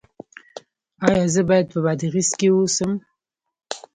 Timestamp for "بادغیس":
1.85-2.29